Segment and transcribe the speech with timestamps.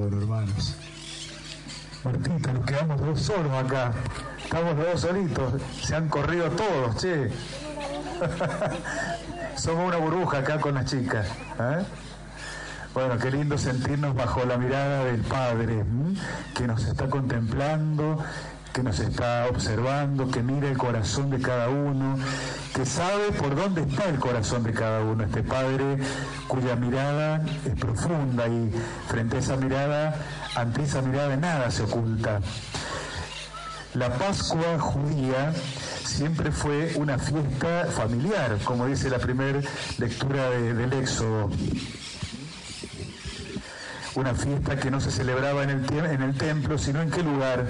[0.00, 0.76] Bueno, hermanos.
[2.04, 3.92] Martita, nos quedamos dos solos acá.
[4.42, 5.60] Estamos dos solitos.
[5.82, 7.28] Se han corrido todos, che.
[9.56, 11.26] Somos una burbuja acá con las chicas.
[11.28, 11.84] ¿eh?
[12.94, 15.84] Bueno, qué lindo sentirnos bajo la mirada del Padre,
[16.56, 18.24] que nos está contemplando,
[18.72, 22.16] que nos está observando, que mira el corazón de cada uno,
[22.74, 25.24] que sabe por dónde está el corazón de cada uno.
[25.24, 25.98] Este Padre
[26.46, 28.72] cuya mirada es profunda y
[29.08, 30.14] frente a esa mirada,
[30.54, 32.40] ante esa mirada nada se oculta.
[33.94, 35.52] La Pascua judía
[36.04, 39.60] siempre fue una fiesta familiar, como dice la primera
[39.98, 41.50] lectura del Éxodo.
[44.14, 47.66] Una fiesta que no se celebraba en el, en el templo, sino en qué lugar?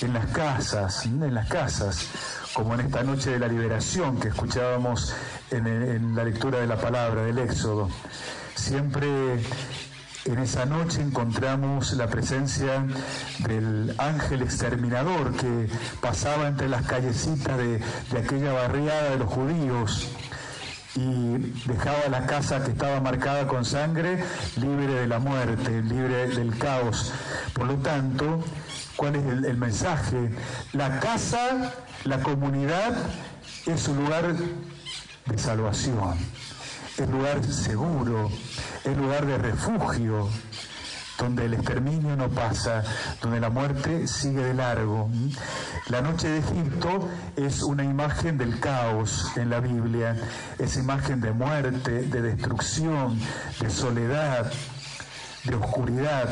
[0.00, 2.06] En las casas, en las casas,
[2.54, 5.14] como en esta noche de la liberación que escuchábamos
[5.50, 7.88] en, la lectura de la palabra del Éxodo.
[8.54, 9.08] Siempre
[10.24, 12.84] en esa noche encontramos la presencia
[13.38, 15.68] del ángel exterminador que
[16.00, 17.82] pasaba entre las callecitas de,
[18.18, 20.08] aquella barriada de los judíos
[20.94, 24.22] y dejaba la casa que estaba marcada con sangre
[24.56, 27.12] libre de la muerte, libre del caos.
[27.52, 28.42] Por lo tanto,
[28.98, 30.28] ¿cuál es el, mensaje?
[30.72, 31.72] La casa,
[32.04, 32.96] la comunidad,
[33.64, 36.18] es un lugar de salvación,
[36.98, 38.28] es lugar seguro,
[38.84, 40.28] es lugar de refugio,
[41.16, 42.82] donde el exterminio no pasa,
[43.22, 45.08] donde la muerte sigue de largo.
[45.88, 50.16] La noche de Egipto es una imagen del caos en la Biblia,
[50.58, 53.16] es imagen de muerte, de destrucción,
[53.60, 54.50] de soledad,
[55.44, 56.28] de oscuridad.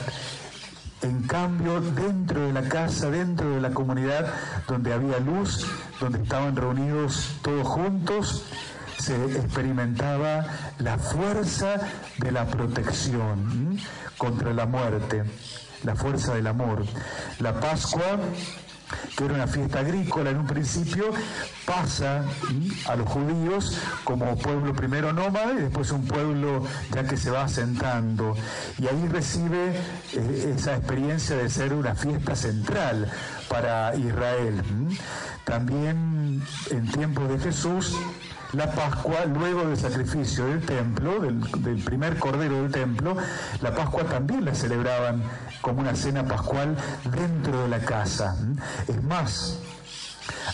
[1.03, 4.33] En cambio, dentro de la casa, dentro de la comunidad,
[4.67, 5.67] donde había luz,
[6.01, 8.45] donde estaban reunidos todos juntos,
[8.99, 10.47] se experimentaba
[10.79, 11.81] la fuerza
[12.19, 13.79] de la protección
[14.17, 15.25] contra la muerte,
[15.85, 16.85] la fuerza del amor.
[17.41, 18.19] La Pascua
[19.17, 21.11] que era una fiesta agrícola en un principio,
[21.65, 22.25] pasa
[22.87, 27.45] a los judíos como pueblo primero nómada y después un pueblo ya que se va
[27.45, 28.37] asentando.
[28.79, 29.75] Y ahí recibe
[30.13, 33.11] eh, esa experiencia de ser una fiesta central
[33.49, 34.63] para Israel.
[35.45, 37.97] También en tiempos de Jesús
[38.53, 43.17] la Pascua, luego del sacrificio del templo, del, primer cordero del templo,
[43.61, 45.23] la Pascua también la celebraban
[45.61, 48.37] como una cena pascual dentro de la casa.
[48.87, 49.59] Es más,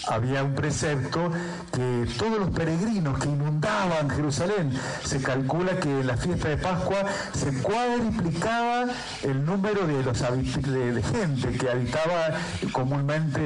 [0.09, 1.31] había un precepto
[1.73, 4.73] que todos los peregrinos que inundaban Jerusalén,
[5.05, 8.87] se calcula que en la fiesta de Pascua se cuadriplicaba
[9.23, 12.37] el número de, los de, gente que habitaba
[12.73, 13.41] comúnmente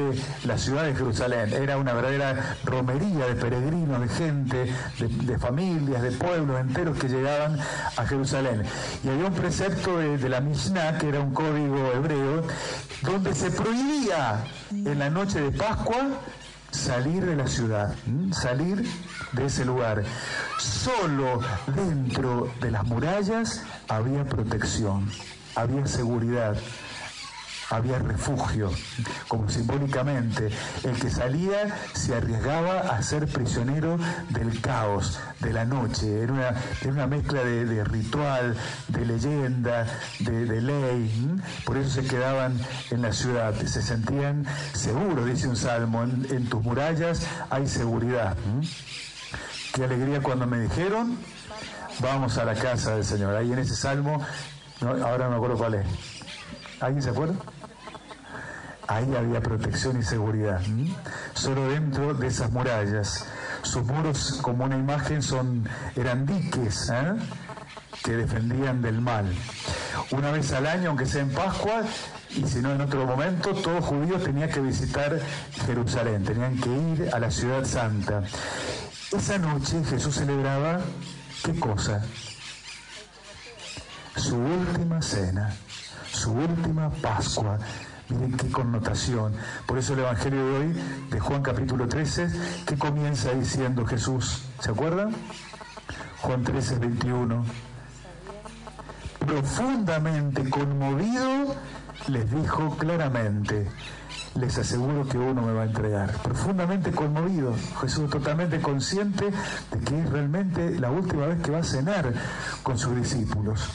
[0.44, 1.52] la ciudad de Jerusalén.
[1.52, 7.58] Era una verdadera romería de peregrinos, de gente, de, familias, de pueblos enteros que llegaban
[7.96, 8.62] a Jerusalén.
[9.04, 12.42] Y había un precepto de, de la Mishnah, que era un código hebreo,
[13.02, 16.08] donde se prohibía en la noche de Pascua
[16.70, 17.94] salir de la ciudad,
[18.32, 18.84] salir
[19.32, 20.04] de ese lugar.
[20.58, 21.40] Solo
[21.74, 25.08] dentro de las murallas había protección,
[25.54, 26.56] había seguridad
[27.70, 28.70] había refugio,
[29.28, 30.50] como simbólicamente.
[30.84, 33.98] El que salía se arriesgaba a ser prisionero
[34.30, 36.22] del caos, de la noche.
[36.22, 36.54] Era una,
[36.86, 38.56] una mezcla de, ritual,
[38.88, 39.86] de leyenda,
[40.20, 41.40] de, ley.
[41.64, 42.58] Por eso se quedaban
[42.90, 46.02] en la ciudad, se sentían seguros, dice un salmo.
[46.04, 48.36] En, tus murallas hay seguridad.
[49.74, 51.18] Qué alegría cuando me dijeron,
[51.98, 53.34] vamos a la casa del Señor.
[53.34, 54.24] Ahí en ese salmo,
[54.80, 55.86] ahora no me acuerdo cuál es.
[56.80, 57.34] ¿Alguien se acuerda?
[58.88, 60.60] Ahí había protección y seguridad.
[61.34, 63.26] Solo dentro de esas murallas.
[63.62, 65.20] Sus muros, como una imagen,
[65.96, 67.14] eran diques ¿eh?
[68.04, 69.26] que defendían del mal.
[70.12, 71.82] Una vez al año, aunque sea en Pascua,
[72.30, 75.18] y si no en otro momento, todo judío tenía que visitar
[75.66, 78.22] Jerusalén, tenían que ir a la ciudad santa.
[79.12, 80.80] Esa noche Jesús celebraba,
[81.42, 82.04] ¿qué cosa?
[84.14, 85.52] Su última cena,
[86.12, 87.58] su última Pascua
[88.08, 89.34] Miren qué connotación.
[89.66, 92.28] Por eso el Evangelio de hoy, de Juan capítulo 13,
[92.64, 95.14] que comienza diciendo Jesús, ¿se acuerdan?
[96.22, 97.44] Juan 13, 21.
[99.18, 101.56] Profundamente conmovido,
[102.06, 103.66] les dijo claramente,
[104.36, 106.12] les aseguro que uno me va a entregar.
[106.22, 111.64] Profundamente conmovido, Jesús totalmente consciente de que es realmente la última vez que va a
[111.64, 112.12] cenar
[112.62, 113.68] con sus discípulos.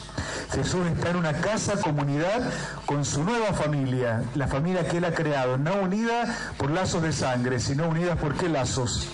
[0.52, 2.52] Jesús está en una casa, comunidad,
[2.84, 7.12] con su nueva familia, la familia que Él ha creado, no unida por lazos de
[7.12, 9.08] sangre, sino unida por qué lazos?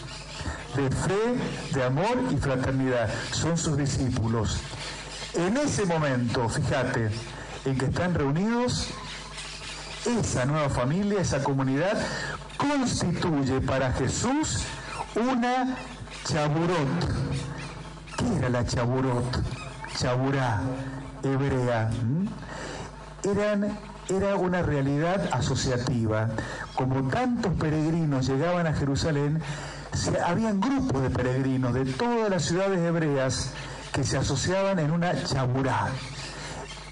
[0.75, 3.08] De fe, de amor y fraternidad.
[3.31, 4.58] Son sus discípulos.
[5.35, 7.11] En ese momento, fíjate,
[7.64, 8.88] en que están reunidos,
[10.06, 11.99] esa nueva familia, esa comunidad,
[12.56, 14.64] constituye para Jesús
[15.14, 15.76] una
[16.25, 16.88] chaburot.
[18.17, 19.25] ¿Qué era la chaburot?
[19.96, 20.61] Chaburá,
[21.22, 21.90] hebrea.
[23.24, 23.78] Eran,
[24.08, 26.28] era una realidad asociativa.
[26.74, 29.42] Como tantos peregrinos llegaban a Jerusalén,
[29.92, 33.52] se, habían grupos de peregrinos de todas las ciudades hebreas
[33.92, 35.88] que se asociaban en una chaburá.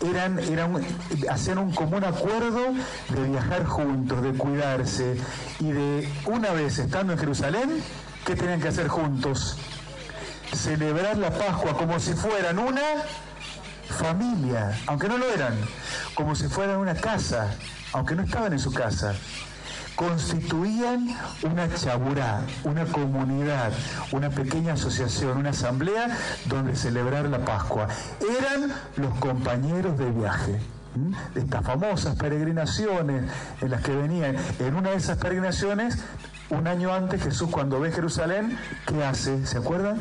[0.04, 0.84] Eran, eran,
[1.30, 2.74] hacían un común acuerdo
[3.08, 5.16] de viajar juntos, de cuidarse
[5.58, 7.82] y de una vez estando en Jerusalén,
[8.26, 9.56] ¿qué tenían que hacer juntos?
[10.52, 12.82] Celebrar la Pascua como si fueran una
[13.88, 15.54] familia, aunque no lo eran,
[16.14, 17.54] como si fueran una casa,
[17.92, 19.14] aunque no estaban en su casa
[19.96, 21.08] constituían
[21.42, 23.72] una chaburá, una comunidad,
[24.12, 27.88] una pequeña asociación, una asamblea donde celebrar la Pascua.
[28.20, 30.60] Eran los compañeros de viaje.
[31.34, 33.24] de Estas famosas peregrinaciones
[33.60, 35.98] en las que venían, en una de esas peregrinaciones,
[36.50, 38.56] un año antes Jesús cuando ve Jerusalén,
[38.86, 39.46] ¿qué hace?
[39.46, 40.00] ¿Se acuerdan?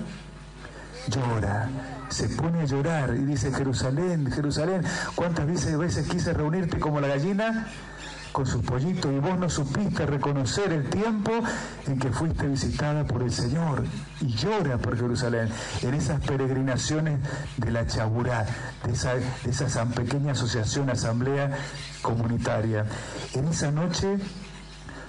[1.07, 1.69] Llora,
[2.10, 4.84] se pone a llorar y dice, Jerusalén, Jerusalén,
[5.16, 7.68] ¿cuántas veces, quise reunirte como la gallina?
[8.31, 11.31] con sus pollitos y vos no supiste reconocer el tiempo
[11.88, 13.86] en que fuiste visitada por el Señor
[14.19, 15.48] y llora por Jerusalén
[15.81, 17.18] en esas peregrinaciones
[17.56, 18.46] de la Chaburá,
[18.84, 21.58] de esa, de esa pequeña asociación, asamblea
[22.01, 22.86] comunitaria.
[23.36, 24.18] En esa noche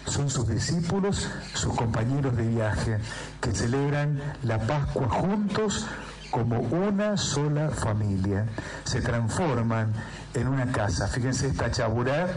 [0.06, 2.98] son sus discípulos, sus compañeros de viaje,
[3.40, 5.86] que celebran la Pascua juntos
[6.30, 8.46] como una sola familia.
[8.84, 9.92] Se transforman
[10.34, 11.08] en una casa.
[11.08, 12.28] Fíjense esta chaburá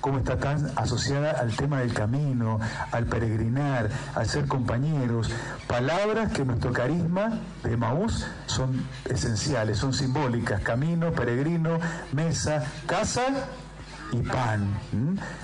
[0.00, 2.60] cómo está tan asociada al tema del camino,
[2.92, 5.30] al peregrinar, al ser compañeros,
[5.66, 11.78] palabras que nuestro carisma de Maús son esenciales, son simbólicas, camino, peregrino,
[12.12, 13.24] mesa, casa
[14.12, 14.78] y pan.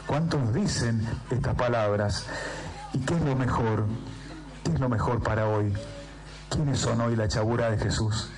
[0.07, 2.27] ¿Cuánto nos dicen estas palabras?
[2.93, 3.87] ¿Y qué es lo mejor?
[4.65, 5.73] ¿Qué es lo mejor para hoy?
[6.49, 8.29] ¿Quiénes son hoy la chabura de Jesús?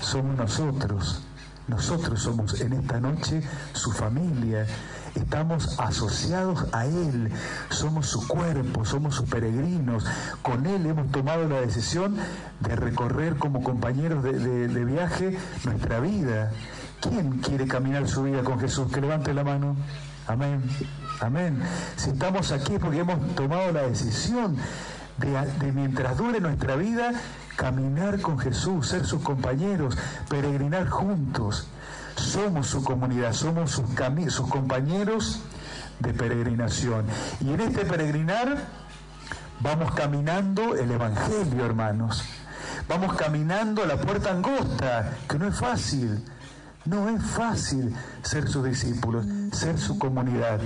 [0.00, 1.22] Somos nosotros.
[1.66, 4.66] Nosotros somos en esta noche su familia,
[5.14, 7.32] estamos asociados a Él,
[7.70, 10.04] somos su cuerpo, somos sus peregrinos,
[10.42, 12.16] con Él hemos tomado la decisión
[12.60, 16.52] de recorrer como compañeros de, viaje nuestra vida.
[17.08, 18.90] ¿Quién quiere caminar su vida con Jesús?
[18.90, 19.76] Que levante la mano.
[20.26, 20.62] Amén.
[21.20, 21.62] Amén.
[21.96, 24.56] Si estamos aquí porque hemos tomado la decisión
[25.18, 27.12] de, mientras dure nuestra vida,
[27.56, 29.98] caminar con Jesús, ser sus compañeros,
[30.30, 31.68] peregrinar juntos.
[32.16, 33.84] Somos su comunidad, somos sus,
[34.32, 35.42] sus compañeros
[36.00, 37.04] de peregrinación.
[37.40, 38.56] Y en este peregrinar
[39.60, 42.24] vamos caminando el Evangelio, hermanos.
[42.88, 46.24] Vamos caminando la puerta angosta, que no es fácil.
[46.84, 50.60] No es fácil ser sus discípulos, ser su comunidad.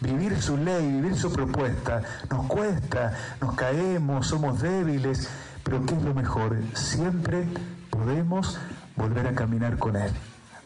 [0.00, 5.28] Vivir su ley, vivir su propuesta, nos cuesta, nos caemos, somos débiles,
[5.62, 6.56] pero ¿qué es lo mejor?
[6.74, 7.46] Siempre
[7.90, 8.58] podemos
[8.96, 10.10] volver a caminar con Él.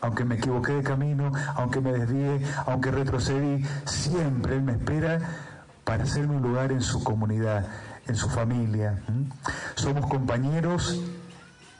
[0.00, 5.18] Aunque me equivoqué de camino, aunque me desvíe, aunque retrocedí, siempre Él me espera
[5.84, 7.66] para hacerme un lugar en su comunidad,
[8.06, 9.02] en su familia.
[9.74, 11.00] Somos compañeros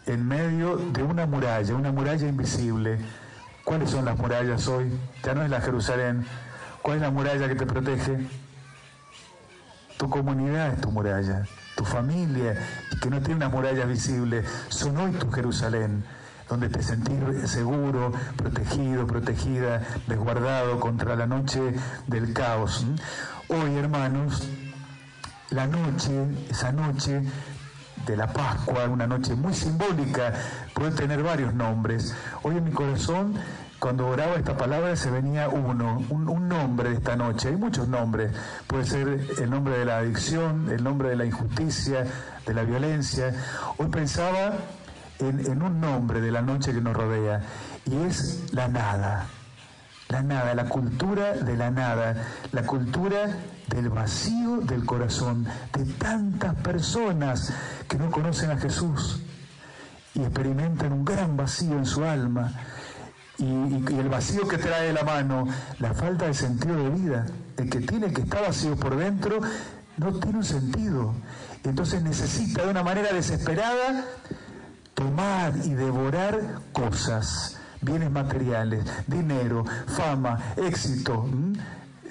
[0.07, 2.99] en medio de una muralla, una muralla invisible.
[3.65, 4.93] ¿Cuáles son las murallas hoy?
[5.23, 6.27] Ya no es la Jerusalén,
[6.85, 8.29] ¿Cuál es la muralla que te protege?
[9.97, 11.47] Tu comunidad es tu muralla,
[11.79, 12.59] tu familia,
[13.01, 16.05] que no tiene una muralla visible, son hoy tu Jerusalén,
[16.47, 17.17] donde te sentís
[17.51, 21.73] seguro, protegido, protegida, resguardado contra la noche
[22.07, 22.85] del caos.
[23.49, 24.47] Hoy, hermanos,
[25.49, 26.13] la noche,
[26.51, 27.23] esa noche
[28.07, 30.33] de la Pascua, una noche muy simbólica,
[30.75, 32.15] puede tener varios nombres.
[32.43, 33.35] Hoy en mi corazón
[33.85, 37.49] cuando oraba esta palabra se venía uno, un, nombre de esta noche.
[37.49, 38.33] Hay muchos nombres.
[38.67, 42.07] Puede ser el nombre de la adicción, el nombre de la injusticia,
[42.47, 43.35] de la violencia.
[43.77, 44.55] Hoy pensaba
[45.19, 47.43] en, en un nombre de la noche que nos rodea
[47.85, 49.27] y es la nada.
[50.15, 52.15] La nada, la cultura de la nada,
[52.53, 57.53] la cultura del vacío del corazón de tantas personas
[57.89, 59.19] que no conocen a Jesús
[60.15, 62.53] y experimentan un gran vacío en su alma
[63.39, 65.49] y, el vacío que trae la mano,
[65.81, 69.41] la falta de sentido de vida, el que tiene que estar vacío por dentro,
[69.97, 71.13] no tiene un sentido.
[71.65, 74.05] Entonces necesita de una manera desesperada
[74.95, 81.27] tomar y devorar cosas, bienes materiales, dinero, fama, éxito,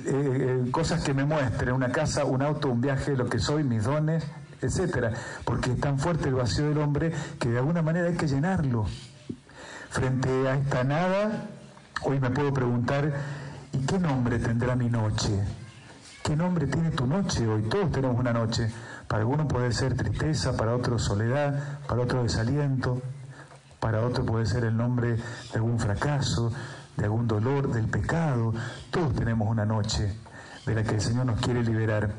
[0.06, 3.64] eh, eh, cosas que me muestren, una casa, un auto, un viaje, lo que soy,
[3.64, 4.24] mis dones,
[4.62, 5.12] etcétera,
[5.44, 8.86] porque es tan fuerte el vacío del hombre que de alguna manera hay que llenarlo
[9.90, 11.50] frente a esta nada,
[12.06, 13.14] Hoy me puedo preguntar,
[13.72, 15.32] ¿y qué nombre tendrá mi noche?
[16.22, 17.62] ¿Qué nombre tiene tu noche hoy?
[17.64, 18.70] Todos tenemos una noche.
[19.08, 23.02] Para algunos puede ser tristeza, para otros soledad, para otros desaliento,
[23.84, 26.54] para otros puede ser el nombre de algún fracaso,
[26.96, 28.54] de algún dolor, del pecado.
[28.90, 30.16] Todos tenemos una noche
[30.66, 32.10] de la que el Señor nos quiere liberar.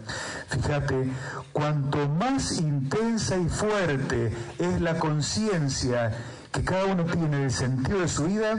[0.48, 1.10] Fíjate,
[1.54, 6.12] cuanto más intensa y fuerte es la conciencia
[6.52, 8.58] que cada uno tiene del sentido de su vida,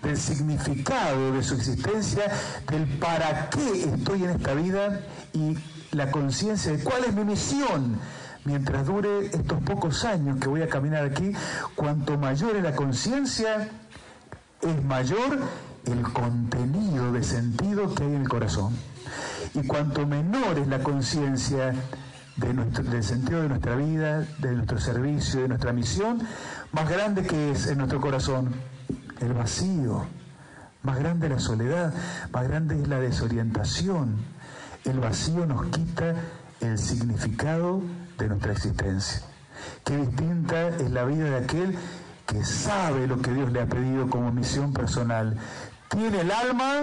[0.00, 2.22] del significado de su existencia,
[2.70, 5.00] del para qué estoy en esta vida
[5.32, 5.58] y
[5.90, 7.98] la conciencia de cuál es mi misión
[8.44, 11.32] mientras dure estos pocos años que voy a caminar aquí,
[11.74, 13.68] cuanto mayor es la conciencia,
[14.60, 15.40] es mayor
[15.86, 18.74] el contenido de sentido que hay en el corazón.
[19.54, 21.74] Y cuanto menor es la conciencia
[22.36, 26.20] del sentido de nuestra vida, de nuestro servicio, de nuestra misión,
[26.72, 28.54] más grande que es en nuestro corazón
[29.20, 30.04] el vacío,
[30.82, 31.94] más grande la soledad,
[32.32, 34.16] más grande es la desorientación.
[34.84, 36.14] El vacío nos quita
[36.60, 37.82] el significado
[38.18, 39.22] de nuestra existencia.
[39.84, 41.78] Qué distinta es la vida de aquel
[42.26, 45.36] que sabe lo que Dios le ha pedido como misión personal.
[45.88, 46.82] Tiene el alma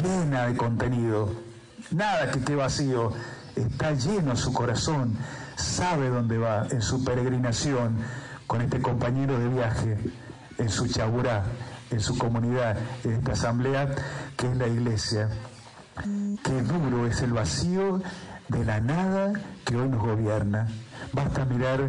[0.00, 1.32] llena de contenido,
[1.90, 3.12] nada que esté vacío,
[3.56, 5.16] está lleno su corazón,
[5.56, 7.98] sabe dónde va en su peregrinación
[8.46, 9.98] con este compañero de viaje,
[10.58, 11.44] en su chaburá,
[11.90, 13.88] en su comunidad, en esta asamblea
[14.36, 15.28] que es la iglesia.
[16.44, 18.00] Qué duro es el vacío
[18.50, 19.32] de la nada
[19.64, 20.66] que hoy nos gobierna.
[21.12, 21.88] Basta mirar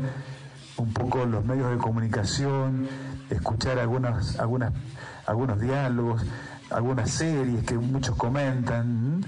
[0.77, 2.88] un poco los medios de comunicación,
[3.30, 6.24] escuchar algunos diálogos,
[6.70, 9.25] algunas series que muchos comentan.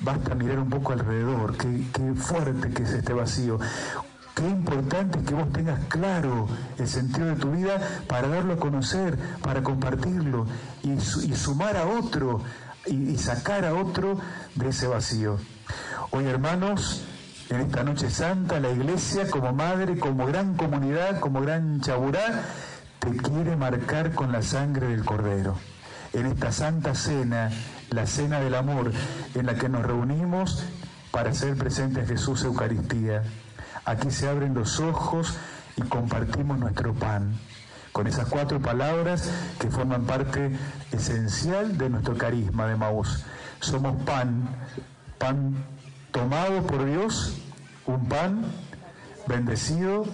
[0.00, 3.58] Basta mirar un poco alrededor, qué, fuerte que es este vacío.
[4.34, 6.48] Qué importante es que vos tengas claro
[6.78, 10.46] el sentido de tu vida para darlo a conocer, para compartirlo
[10.82, 10.98] y,
[11.36, 12.40] sumar a otro
[12.86, 14.18] y sacar a otro
[14.54, 15.36] de ese vacío.
[16.14, 17.06] Hoy, hermanos,
[17.48, 22.42] en esta noche santa, la iglesia como madre, como gran comunidad, como gran chaburá,
[22.98, 25.56] te quiere marcar con la sangre del Cordero.
[26.12, 27.50] En esta santa cena,
[27.88, 28.92] la cena del amor,
[29.34, 30.62] en la que nos reunimos
[31.12, 33.22] para hacer presente a Jesús Eucaristía.
[33.86, 35.38] Aquí se abren los ojos
[35.76, 37.38] y compartimos nuestro pan
[37.92, 40.54] con esas cuatro palabras que forman parte
[40.90, 43.24] esencial de nuestro carisma de Maús.
[43.60, 44.46] Somos pan,
[45.16, 45.54] pan
[46.12, 47.38] tomado por Dios,
[47.86, 48.44] un pan
[49.26, 50.04] bendecido,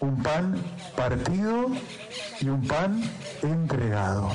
[0.00, 0.62] un pan
[0.94, 1.68] partido
[2.40, 3.02] y un pan
[3.42, 4.30] entregado.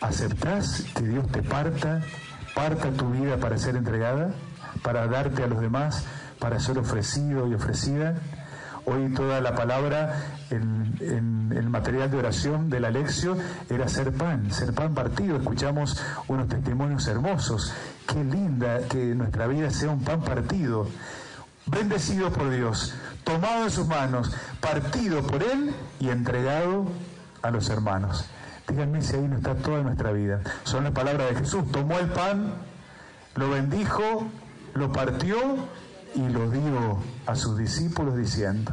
[0.00, 2.02] ¿Aceptás que Dios te parta,
[2.54, 4.32] parta tu vida para ser entregada,
[4.82, 6.04] para darte a los demás,
[6.38, 8.14] para ser ofrecido y ofrecida?
[8.88, 10.14] Hoy toda la palabra
[10.48, 13.36] en, el material de oración de la lección
[13.68, 15.36] era ser pan, ser pan partido.
[15.36, 17.72] Escuchamos unos testimonios hermosos.
[18.06, 20.86] Qué linda que nuestra vida sea un pan partido,
[21.66, 26.86] bendecido por Dios, tomado en sus manos, partido por Él y entregado
[27.42, 28.26] a los hermanos.
[28.68, 30.42] Díganme si ahí no está toda nuestra vida.
[30.62, 31.72] Son las palabras de Jesús.
[31.72, 32.54] Tomó el pan,
[33.34, 34.28] lo bendijo,
[34.74, 35.36] lo partió
[36.14, 38.72] y lo dio a sus discípulos diciendo,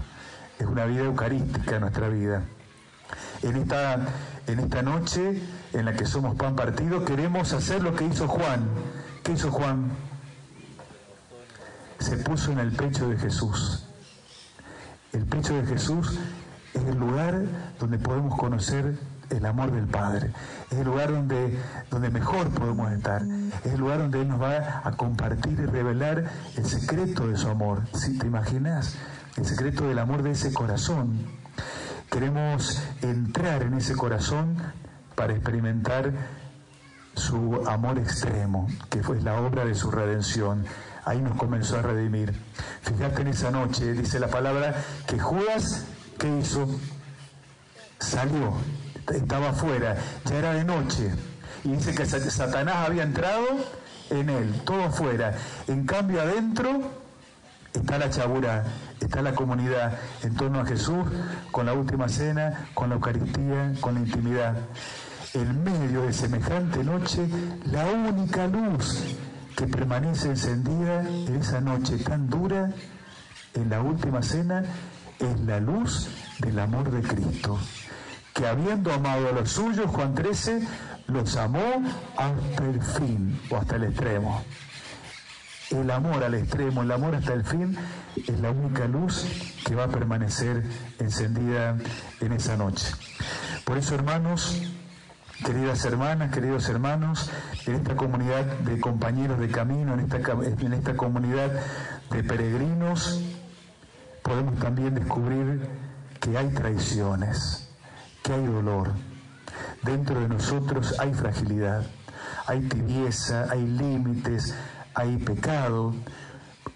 [0.60, 2.44] es una vida eucarística nuestra vida.
[3.42, 3.98] En esta,
[4.48, 5.42] en esta noche
[5.74, 8.68] en la que somos pan partido queremos hacer lo que hizo Juan.
[9.24, 9.92] ¿Qué hizo Juan?
[12.00, 13.86] Se puso en el pecho de Jesús.
[15.12, 16.18] El pecho de Jesús
[16.74, 17.44] es el lugar
[17.80, 18.98] donde podemos conocer
[19.30, 20.32] el amor del Padre.
[20.72, 23.24] Es el lugar donde, donde mejor podemos estar.
[23.63, 26.24] Es el lugar donde Él nos va a compartir y revelar
[26.56, 27.82] el secreto de su amor.
[27.94, 28.96] Si te imaginas,
[29.38, 31.25] el secreto del amor de ese corazón.
[32.10, 34.58] Queremos entrar en ese corazón
[35.15, 36.12] para experimentar
[37.15, 40.65] su amor extremo, que fue la obra de su redención.
[41.06, 42.34] Ahí nos comenzó a redimir.
[42.82, 44.75] Fíjate en esa noche, dice la palabra,
[45.08, 45.86] que Judas,
[46.18, 46.68] ¿qué hizo?
[48.00, 48.53] Salió
[49.12, 49.96] estaba afuera,
[50.26, 51.12] ya era de noche.
[51.64, 53.46] Y dice que Satanás había entrado
[54.10, 55.34] en él, todo afuera.
[55.68, 56.82] En cambio adentro
[57.74, 58.64] está la chabura,
[59.00, 61.06] está la comunidad en torno a Jesús,
[61.52, 64.56] con la última cena, con la Eucaristía, con la intimidad.
[65.34, 67.28] En medio de semejante noche,
[67.72, 69.16] la única luz
[69.56, 72.72] que permanece encendida en esa noche tan dura,
[73.54, 74.64] en la última cena,
[75.20, 77.60] es la luz del amor de Cristo
[78.34, 80.68] que habiendo amado a los suyos, Juan 13,
[81.08, 81.84] los amó
[82.18, 84.44] hasta el fin o hasta el extremo.
[85.70, 87.78] El amor al extremo, el amor hasta el fin,
[88.16, 89.25] es la única luz
[89.66, 90.63] que va a permanecer
[91.00, 91.78] encendida
[92.20, 92.94] en esa noche.
[93.66, 94.62] Por eso, hermanos,
[95.46, 97.30] queridas hermanas, queridos hermanos,
[97.66, 101.52] en esta comunidad de compañeros de camino, en esta, en esta comunidad
[102.12, 103.22] de peregrinos,
[104.22, 105.68] podemos también descubrir
[106.20, 107.62] que hay traiciones,
[108.24, 108.92] que hay dolor.
[109.84, 111.84] Dentro de nosotros hay fragilidad,
[112.48, 114.56] hay tibieza, hay límites,
[114.96, 115.94] hay pecado,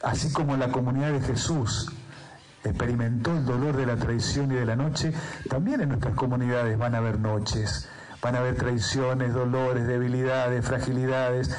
[0.03, 1.91] así como la comunidad de Jesús
[2.63, 5.13] experimentó el dolor de la traición y de la noche,
[5.49, 7.87] también en nuestras comunidades van a haber noches,
[8.21, 11.55] van a haber traiciones, dolores, debilidades, fragilidades.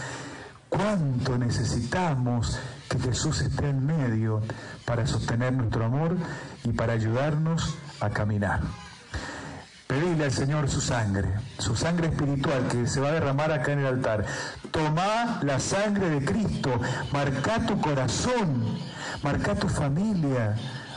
[0.68, 2.58] ¿Cuánto necesitamos
[2.90, 4.42] que Jesús esté en medio
[4.84, 6.16] para sostener nuestro amor
[6.64, 8.60] y para ayudarnos a caminar?
[9.88, 13.78] Pedirle al Señor su sangre, su sangre espiritual que se va a derramar acá en
[13.78, 14.22] el altar.
[14.70, 16.78] Toma la sangre de Cristo,
[17.10, 18.78] marca tu corazón,
[19.22, 20.56] marca tu familia,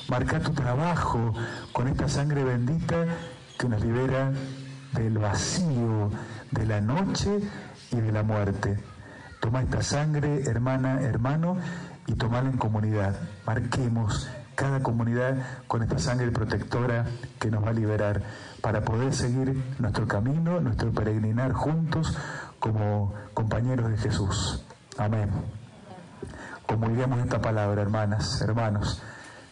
[0.10, 1.34] marca tu trabajo
[1.72, 3.06] con esta sangre bendita
[3.58, 4.34] que nos libera
[4.92, 6.12] del vacío,
[6.52, 7.40] de la noche
[7.92, 8.78] y de la muerte.
[9.40, 11.56] Toma esta sangre, hermana, hermano,
[12.08, 13.16] y tomala en comunidad.
[13.46, 17.06] Marquemos cada comunidad con esta sangre protectora
[17.40, 18.22] que nos va a liberar
[18.62, 22.18] para poder seguir nuestro camino, nuestro peregrinar juntos
[22.60, 24.64] como compañeros de Jesús.
[24.98, 25.30] Amén.
[26.66, 29.02] Comulguemos esta palabra, hermanas, hermanos.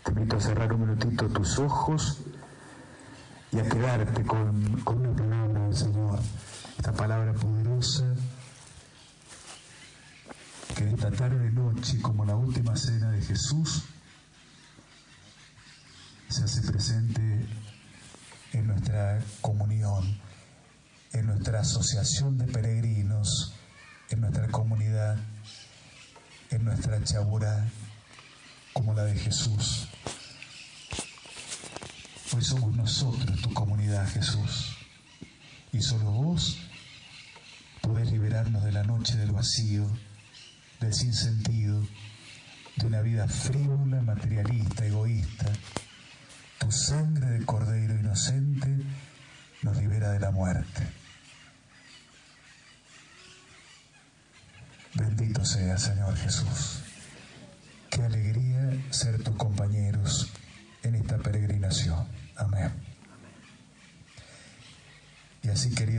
[0.04, 2.22] Te invito a cerrar un minutito tus ojos
[3.52, 6.20] y a quedarte con, con una palabra del Señor,
[6.78, 8.06] esta palabra poderosa
[10.76, 13.84] que esta tarde noche, como la última cena de Jesús,
[16.30, 17.22] se hace presente
[18.54, 20.20] en nuestra comunión,
[21.12, 23.56] en nuestra asociación de peregrinos,
[24.12, 25.18] en nuestra comunidad,
[26.52, 27.68] en nuestra chabura,
[28.74, 29.88] como la de Jesús.
[32.36, 34.78] Hoy somos nosotros tu comunidad, Jesús.
[35.72, 36.60] Y solo vos
[37.82, 39.90] podés liberarnos de la noche del vacío,
[40.80, 41.82] del sinsentido,
[42.76, 45.52] de una vida frívola, materialista, egoísta
[46.60, 48.68] tu sangre de cordero inocente
[49.64, 50.88] nos libera de la muerte.
[54.94, 56.82] Bendito sea, Señor Jesús.
[57.90, 60.32] Qué alegría ser tus compañeros
[60.84, 62.08] en esta peregrinación.
[62.36, 62.72] Amén.
[65.44, 65.90] Y así, querido.